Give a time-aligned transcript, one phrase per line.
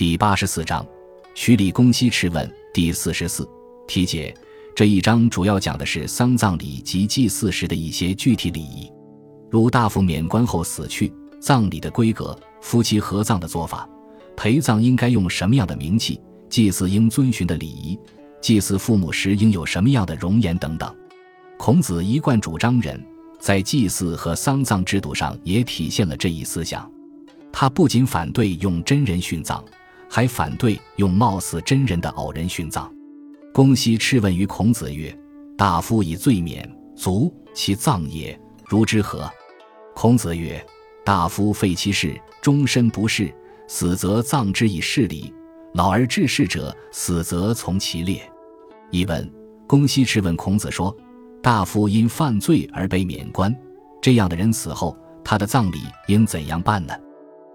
[0.00, 0.82] 第八十四章，
[1.34, 3.46] 徐礼公西赤问第四十四
[3.86, 4.34] 题解。
[4.74, 8.90] 这一章主要讲的是丧葬礼及祭祀时的一些具体礼仪，
[9.50, 13.86] 如大夫免官后死去，葬礼的规格，夫妻合葬的做法，
[14.38, 17.98] 陪葬应该用什么样的名器，祭祀应遵循的礼仪，
[18.40, 20.90] 祭祀父母时应有什么样的容颜等等。
[21.58, 22.98] 孔子一贯主张人，
[23.38, 26.90] 在祭祀和丧葬制度上也体现了这一思想。
[27.52, 29.62] 他不仅反对用真人殉葬，
[30.10, 32.92] 还反对用貌似真人的偶人殉葬。
[33.54, 35.16] 公西赤问于孔子曰
[35.56, 39.30] ：“大夫以罪免，卒其葬也，如之何？”
[39.94, 40.64] 孔子曰
[41.04, 43.32] ：“大夫废其事，终身不仕，
[43.68, 45.32] 死则葬之以事礼；
[45.74, 48.20] 老而致仕者，死则从其列。”
[48.90, 49.30] 译文：
[49.68, 50.96] 公西赤问孔子说
[51.40, 53.54] ：“大夫因犯罪而被免官，
[54.02, 56.92] 这样的人死后，他的葬礼应怎样办呢？”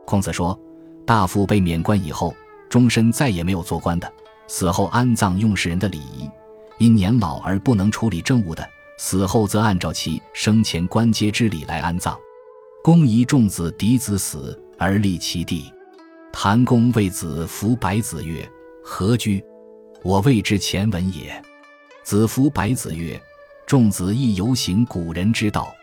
[0.05, 0.57] 孔子说
[1.05, 2.33] ：“大夫被免官以后，
[2.75, 4.13] 终身再也没有做官的。”
[4.47, 6.29] 死后安葬用世人的礼仪，
[6.77, 8.67] 因年老而不能处理政务的，
[8.97, 12.19] 死后则按照其生前官阶之礼来安葬。
[12.83, 15.71] 公仪重子嫡子死而立其弟，
[16.33, 18.47] 谭公为子服百子曰
[18.83, 19.41] ：“何居？
[20.03, 21.41] 我谓之前文也。”
[22.03, 23.19] 子服百子曰
[23.65, 25.73] ：“仲子亦犹行古人之道。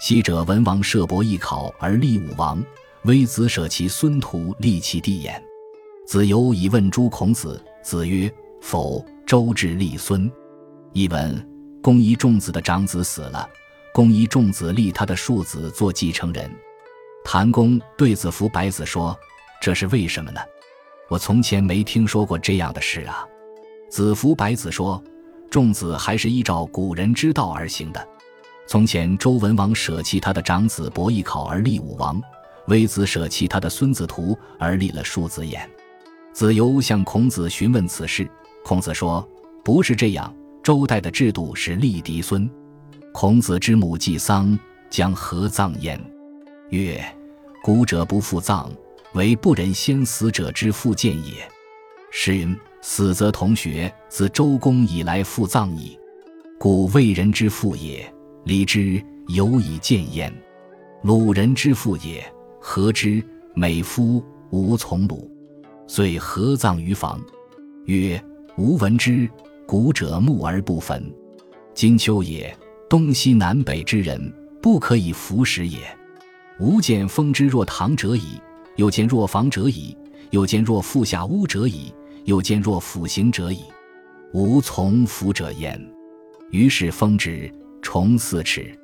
[0.00, 2.64] 昔者文王设伯邑考而立武王，
[3.02, 5.42] 微子舍其孙徒立其弟焉。
[6.08, 10.30] 子游以问诸孔子。”子曰：“否。”周至立孙。
[10.94, 11.46] 译文：
[11.82, 13.46] 公仪仲子的长子死了，
[13.92, 16.50] 公仪仲子立他的庶子做继承人。
[17.22, 19.14] 谭公对子服百子说
[19.60, 20.40] ：“这是为什么呢？
[21.10, 23.22] 我从前没听说过这样的事啊。”
[23.90, 25.02] 子服百子说
[25.50, 28.08] ：“仲子还是依照古人之道而行的。
[28.66, 32.18] 从前周文王舍弃他的长子伯邑考而立武王，
[32.68, 35.60] 微子舍弃他的孙子图而立了庶子衍。”
[36.38, 38.30] 子游向孔子询问此事，
[38.64, 39.28] 孔子说
[39.64, 40.32] ：“不是这样。
[40.62, 42.48] 周代的制度是立嫡孙。
[43.12, 44.56] 孔子之母祭丧，
[44.88, 46.00] 将何葬焉？
[46.70, 47.04] 曰：
[47.60, 48.70] 古者不复葬，
[49.14, 51.32] 为不忍先死者之复见也。
[52.12, 55.98] 诗云：死则同学，自周公以来复葬矣。
[56.56, 58.08] 故为人之父也，
[58.44, 60.32] 礼之有以见焉。
[61.02, 62.24] 鲁人之父也，
[62.60, 63.20] 何之
[63.56, 65.28] 美夫无从鲁。”
[65.88, 67.18] 遂合葬于房，
[67.86, 68.22] 曰
[68.58, 69.26] ：“吾闻之，
[69.66, 71.02] 古者木而不焚。
[71.74, 72.54] 今秋也，
[72.90, 74.20] 东西南北之人
[74.60, 75.78] 不可以服食也。
[76.60, 78.38] 吾见封之若堂者矣，
[78.76, 79.96] 又见若房者矣，
[80.30, 81.90] 又见若腹下屋者矣，
[82.24, 83.64] 又见若府行者矣。
[84.34, 85.80] 吾从服者焉。
[86.50, 87.50] 于是封之，
[87.80, 88.78] 重四尺。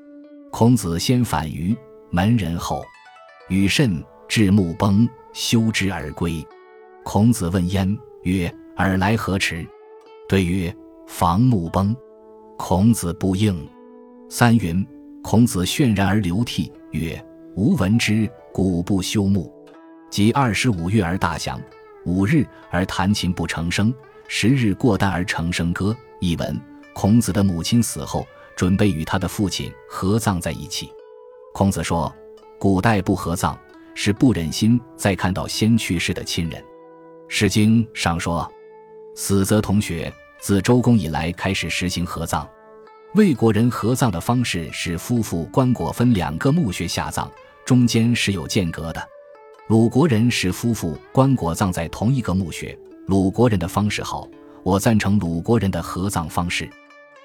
[0.51, 1.77] 孔子先反于
[2.11, 2.83] 门人后，
[3.51, 6.43] 与甚至木崩，修之而归。”
[7.05, 9.65] 孔子问焉曰：“尔来何迟？”
[10.27, 10.75] 对曰
[11.07, 11.95] ：“房木崩。”
[12.57, 13.69] 孔子不应。
[14.31, 14.85] 三云：
[15.23, 17.23] 孔子泫然而流涕曰
[17.57, 19.53] ：“吾闻之，古不修木。
[20.11, 21.61] 即二十五月而大祥，
[22.07, 23.95] 五日而弹琴不成声，
[24.27, 26.59] 十日过旦而成声歌。”译文：
[26.95, 28.27] 孔子的母亲死后，
[28.57, 30.91] 准备与他的父亲合葬在一起。
[31.53, 32.13] 孔子说
[32.59, 33.57] ：“古代不合葬，
[33.95, 36.61] 是不忍心再看到先去世的亲人。”
[37.37, 38.49] 《诗经》上说
[39.17, 42.49] ：“死则同穴。”自周公以来开始实行合葬。
[43.17, 47.28] 魏国人合葬的方式是夫妇棺椁分两个墓穴下葬，
[47.65, 49.05] 中间是有间隔的。
[49.67, 52.78] 鲁国人使夫妇棺椁葬在同一个墓穴。
[53.09, 54.28] 鲁国人的方式好，
[54.62, 56.71] 我赞成鲁国人的合葬方式。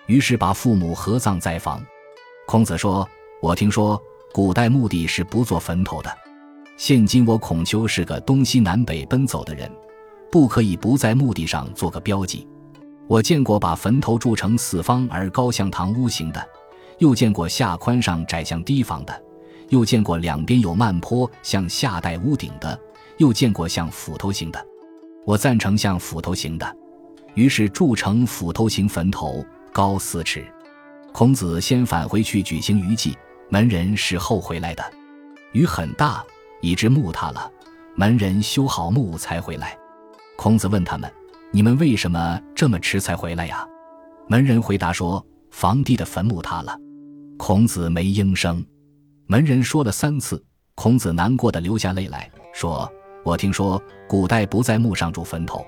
[0.08, 1.86] 于是把父母合葬在房。
[2.48, 3.08] 孔子说
[3.44, 4.02] ：“我听说
[4.34, 6.12] 古代墓地是不做坟头的，
[6.78, 9.72] 现今我孔丘是个东西南北奔走的人。”
[10.32, 12.48] 不可以不在墓地上做个标记。
[13.08, 16.48] 我见过把坟头筑成四方而高像堂屋形的，
[17.00, 19.24] 又见过下宽上窄像堤房的，
[19.70, 22.80] 又见过两边有慢坡向下带屋顶的，
[23.18, 24.64] 又见过像斧头形的。
[25.26, 26.78] 我赞成像斧头形的，
[27.34, 30.46] 于是筑成斧头形坟头，高四尺。
[31.12, 33.18] 孔子先返回去举行余祭，
[33.50, 34.84] 门人是后回来的。
[35.54, 36.24] 雨很大，
[36.62, 37.52] 以致墓塌了，
[37.96, 39.76] 门人修好墓才回来。
[40.42, 41.12] 孔子问他们
[41.52, 43.68] ：“你们为什么这么迟才回来呀？”
[44.30, 45.22] 门人回答说
[45.52, 46.74] ：“房地的坟墓塌了。”
[47.38, 48.66] 孔子没应声。
[49.28, 50.42] 门人说了三次，
[50.76, 52.90] 孔子难过的流下泪来说
[53.26, 55.62] ：“我听说古代不在墓上筑坟头，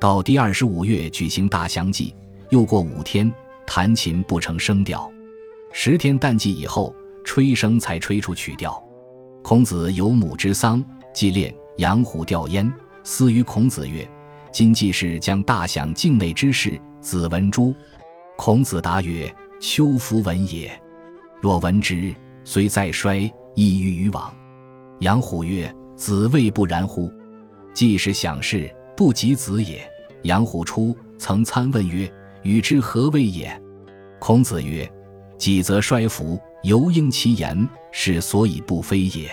[0.00, 2.12] 到第二十五月举行大祥祭，
[2.48, 3.32] 又过五天
[3.64, 5.08] 弹琴不成声调，
[5.72, 6.92] 十天淡祭以后
[7.24, 8.76] 吹笙才吹出曲调。
[9.40, 10.84] 孔子有母之丧，
[11.14, 12.68] 祭炼，养虎吊烟。”
[13.02, 14.08] 思于孔子曰
[14.52, 17.74] ：“今季氏将大享境内之事，子闻诸？”
[18.36, 20.70] 孔子答曰：“丘夫闻也。
[21.40, 22.14] 若闻之，
[22.44, 24.34] 虽再衰，亦欲于往。”
[25.00, 27.10] 杨虎曰：“子谓不然乎？
[27.72, 29.80] 季氏享事，不及子也。”
[30.24, 32.10] 杨虎出，曾参问曰
[32.42, 33.50] ：“与之何谓也？”
[34.20, 34.90] 孔子曰
[35.38, 39.30] ：“己则衰服，犹应其言，是所以不非也。”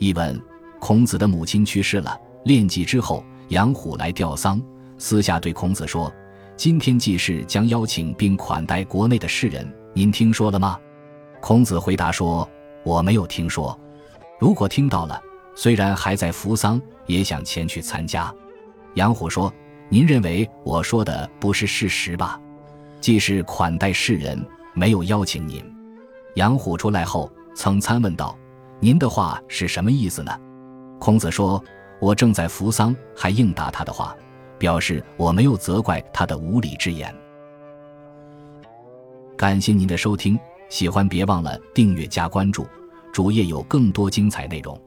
[0.00, 0.40] 译文：
[0.80, 4.62] 孔子的母亲去世了，练祭之后，杨虎来吊丧，
[4.98, 6.12] 私下对孔子说
[6.56, 10.78] ：“今天祭祀将邀请并款待国内的士人，您听说了吗？”
[11.42, 12.48] 孔子回答说
[12.86, 13.76] ：“我没有听说。
[14.38, 15.20] 如果听到了，
[15.56, 18.32] 虽然还在扶丧，也想前去参加。”
[18.94, 19.52] 杨虎说。
[19.88, 22.40] 您认为我说的不是事实吧？
[23.00, 24.44] 既是款待世人，
[24.74, 25.64] 没有邀请您。
[26.34, 28.36] 杨虎出来后，曾参问道
[28.82, 30.36] ：“您的话是什么意思呢？”
[30.98, 31.62] 孔子说
[31.98, 34.16] ：“我正在扶桑，还应答他的话，
[34.58, 37.14] 表示我没有责怪他的无礼之言。”
[39.36, 40.38] 感谢您的收听，
[40.68, 42.66] 喜欢别忘了订阅加关注，
[43.12, 44.80] 主页有更多精彩内容。